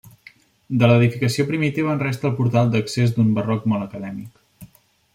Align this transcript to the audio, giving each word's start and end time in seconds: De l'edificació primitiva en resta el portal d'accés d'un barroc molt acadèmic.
De 0.83 0.87
l'edificació 0.91 1.45
primitiva 1.51 1.93
en 1.97 2.03
resta 2.05 2.29
el 2.31 2.35
portal 2.41 2.73
d'accés 2.77 3.17
d'un 3.19 3.31
barroc 3.39 3.69
molt 3.75 3.89
acadèmic. 3.91 4.75